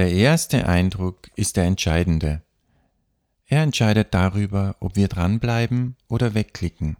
[0.00, 2.40] Der erste Eindruck ist der entscheidende.
[3.44, 6.96] Er entscheidet darüber, ob wir dranbleiben oder wegklicken.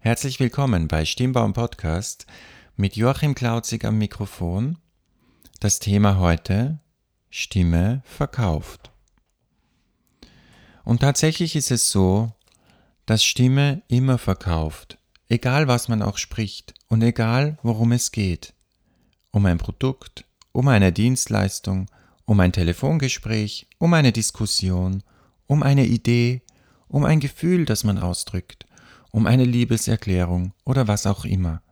[0.00, 2.26] Herzlich willkommen bei Stimmbaum Podcast
[2.74, 4.78] mit Joachim Klauzig am Mikrofon.
[5.60, 6.80] Das Thema heute
[7.30, 8.90] Stimme verkauft.
[10.82, 12.32] Und tatsächlich ist es so,
[13.06, 18.54] dass Stimme immer verkauft, egal was man auch spricht und egal worum es geht.
[19.30, 21.88] Um ein Produkt, um eine Dienstleistung,
[22.28, 25.02] um ein Telefongespräch, um eine Diskussion,
[25.46, 26.42] um eine Idee,
[26.86, 28.66] um ein Gefühl, das man ausdrückt,
[29.10, 31.62] um eine Liebeserklärung oder was auch immer.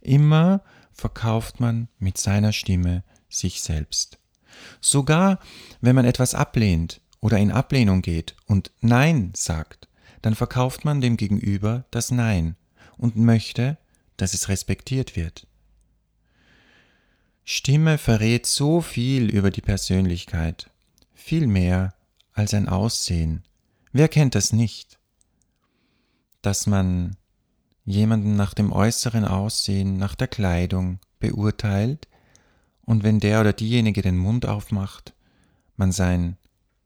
[0.00, 0.62] Immer
[0.94, 4.18] verkauft man mit seiner Stimme sich selbst.
[4.80, 5.40] Sogar
[5.82, 9.88] wenn man etwas ablehnt oder in Ablehnung geht und Nein sagt,
[10.22, 12.56] dann verkauft man dem Gegenüber das Nein
[12.96, 13.76] und möchte,
[14.16, 15.46] dass es respektiert wird.
[17.50, 20.70] Stimme verrät so viel über die Persönlichkeit,
[21.14, 21.94] viel mehr
[22.34, 23.42] als ein Aussehen.
[23.90, 24.98] Wer kennt das nicht?
[26.42, 27.16] Dass man
[27.86, 32.06] jemanden nach dem äußeren Aussehen, nach der Kleidung beurteilt
[32.84, 35.14] und wenn der oder diejenige den Mund aufmacht,
[35.74, 36.36] man sein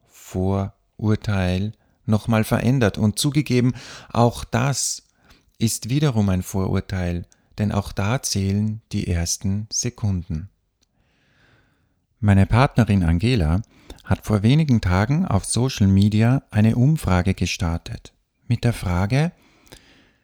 [0.07, 1.73] Vorurteil
[2.07, 3.75] nochmal verändert und zugegeben,
[4.13, 5.09] auch das
[5.59, 7.27] ist wiederum ein Vorurteil,
[7.59, 10.51] denn auch da zählen die ersten Sekunden.
[12.25, 13.63] Meine Partnerin Angela
[14.05, 18.15] hat vor wenigen Tagen auf Social Media eine Umfrage gestartet
[18.47, 19.33] mit der Frage,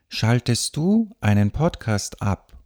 [0.08, 2.56] schaltest du einen Podcast ab,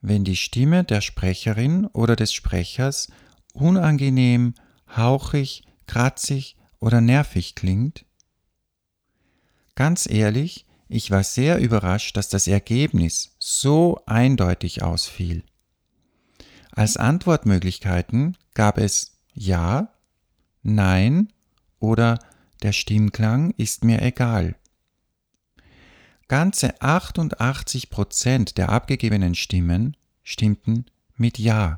[0.00, 3.06] wenn die Stimme der Sprecherin oder des Sprechers
[3.52, 4.54] unangenehm,
[4.96, 8.04] hauchig, kratzig oder nervig klingt?
[9.76, 15.44] Ganz ehrlich, ich war sehr überrascht, dass das Ergebnis so eindeutig ausfiel.
[16.72, 19.92] Als Antwortmöglichkeiten gab es Ja,
[20.62, 21.28] Nein
[21.78, 22.18] oder
[22.62, 24.56] der Stimmklang ist mir egal.
[26.26, 31.76] Ganze 88 Prozent der abgegebenen Stimmen stimmten mit Ja.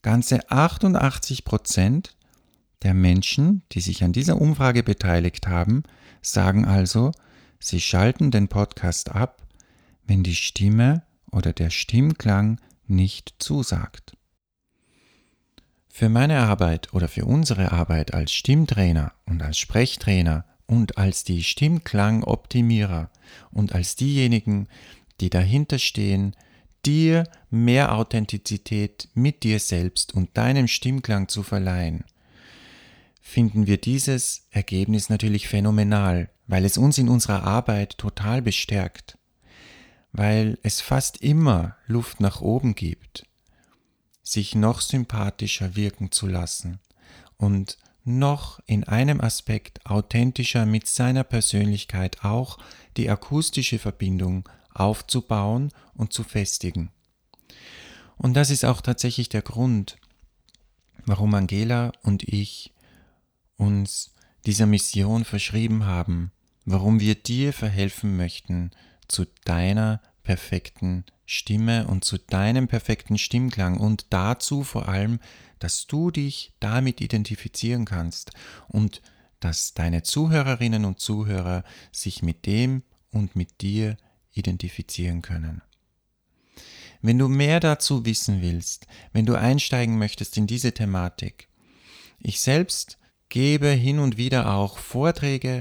[0.00, 2.16] Ganze 88 Prozent
[2.82, 5.82] der Menschen, die sich an dieser Umfrage beteiligt haben,
[6.22, 7.12] sagen also,
[7.60, 9.46] sie schalten den Podcast ab,
[10.06, 14.15] wenn die Stimme oder der Stimmklang nicht zusagt.
[15.98, 21.42] Für meine Arbeit oder für unsere Arbeit als Stimmtrainer und als Sprechtrainer und als die
[21.42, 23.08] Stimmklangoptimierer
[23.50, 24.68] und als diejenigen,
[25.22, 26.36] die dahinter stehen,
[26.84, 32.04] dir mehr Authentizität mit dir selbst und deinem Stimmklang zu verleihen,
[33.22, 39.16] finden wir dieses Ergebnis natürlich phänomenal, weil es uns in unserer Arbeit total bestärkt
[40.12, 43.26] weil es fast immer Luft nach oben gibt,
[44.26, 46.80] sich noch sympathischer wirken zu lassen
[47.36, 52.58] und noch in einem Aspekt authentischer mit seiner Persönlichkeit auch
[52.96, 56.90] die akustische Verbindung aufzubauen und zu festigen.
[58.16, 59.96] Und das ist auch tatsächlich der Grund,
[61.04, 62.72] warum Angela und ich
[63.56, 64.12] uns
[64.44, 66.32] dieser Mission verschrieben haben,
[66.64, 68.70] warum wir dir verhelfen möchten,
[69.08, 75.20] zu deiner perfekten Stimme und zu deinem perfekten Stimmklang und dazu vor allem,
[75.60, 78.32] dass du dich damit identifizieren kannst
[78.66, 79.02] und
[79.38, 82.82] dass deine Zuhörerinnen und Zuhörer sich mit dem
[83.12, 83.96] und mit dir
[84.32, 85.62] identifizieren können.
[87.02, 91.48] Wenn du mehr dazu wissen willst, wenn du einsteigen möchtest in diese Thematik,
[92.18, 92.98] ich selbst
[93.28, 95.60] gebe hin und wieder auch Vorträge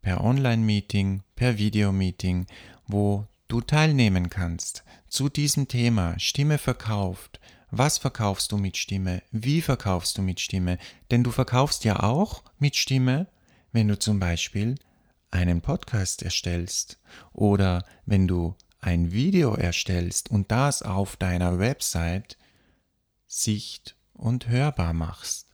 [0.00, 2.46] per Online-Meeting, per Videomeeting
[2.86, 7.40] wo du teilnehmen kannst zu diesem Thema Stimme verkauft.
[7.70, 9.22] Was verkaufst du mit Stimme?
[9.30, 10.78] Wie verkaufst du mit Stimme?
[11.10, 13.28] Denn du verkaufst ja auch mit Stimme,
[13.72, 14.76] wenn du zum Beispiel
[15.30, 16.98] einen Podcast erstellst
[17.32, 22.38] oder wenn du ein Video erstellst und das auf deiner Website
[23.26, 25.48] sicht- und hörbar machst.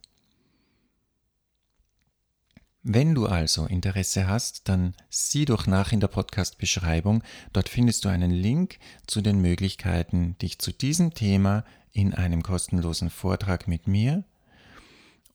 [2.84, 7.22] Wenn du also Interesse hast, dann sieh doch nach in der Podcast-Beschreibung.
[7.52, 13.10] Dort findest du einen Link zu den Möglichkeiten, dich zu diesem Thema in einem kostenlosen
[13.10, 14.24] Vortrag mit mir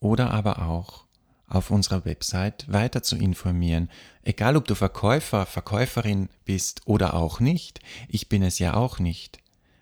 [0.02, 1.06] oder aber auch
[1.48, 3.90] auf unserer Website weiter zu informieren.
[4.24, 7.80] Egal ob du Verkäufer, Verkäuferin bist oder auch nicht,
[8.10, 9.40] ich bin es ja auch nicht.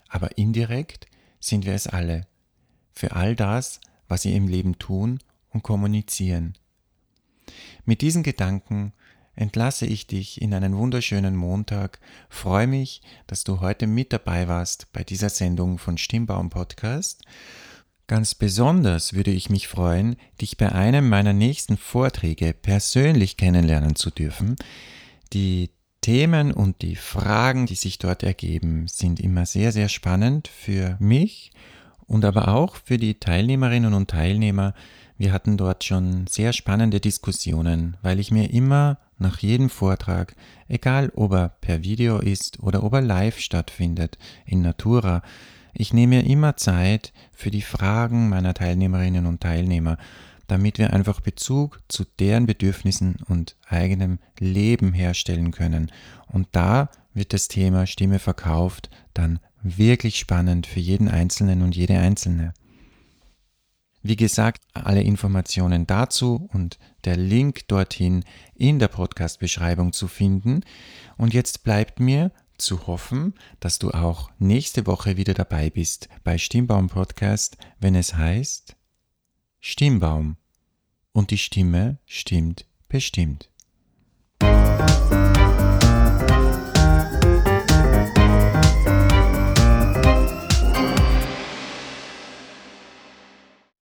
[0.08, 1.08] Aber indirekt
[1.40, 2.28] sind wir es alle.
[2.94, 5.18] Für all das, was sie im Leben tun
[5.50, 6.54] und kommunizieren.
[7.86, 8.94] Mit diesen Gedanken
[9.36, 12.00] entlasse ich dich in einen wunderschönen Montag,
[12.30, 17.24] freue mich, dass du heute mit dabei warst bei dieser Sendung von Stimmbaum Podcast.
[18.08, 24.12] Ganz besonders würde ich mich freuen, dich bei einem meiner nächsten Vorträge persönlich kennenlernen zu
[24.12, 24.56] dürfen.
[25.34, 25.72] Die
[26.02, 31.52] Themen und die Fragen, die sich dort ergeben, sind immer sehr, sehr spannend für mich
[32.08, 34.74] und aber auch für die Teilnehmerinnen und Teilnehmer.
[35.18, 40.36] Wir hatten dort schon sehr spannende Diskussionen, weil ich mir immer nach jedem Vortrag,
[40.68, 45.22] egal ob er per Video ist oder ob er live stattfindet in Natura,
[45.74, 49.98] ich nehme immer Zeit für die Fragen meiner Teilnehmerinnen und Teilnehmer,
[50.48, 55.92] damit wir einfach Bezug zu deren Bedürfnissen und eigenem Leben herstellen können.
[56.28, 61.98] Und da wird das Thema Stimme verkauft dann wirklich spannend für jeden Einzelnen und jede
[61.98, 62.54] Einzelne.
[64.04, 68.24] Wie gesagt, alle Informationen dazu und der Link dorthin
[68.54, 70.62] in der Podcast-Beschreibung zu finden.
[71.18, 76.38] Und jetzt bleibt mir zu hoffen, dass du auch nächste Woche wieder dabei bist bei
[76.38, 78.76] Stimmbaum Podcast, wenn es heißt
[79.60, 80.38] Stimmbaum
[81.12, 83.50] und die Stimme stimmt bestimmt.
[84.44, 85.35] Musik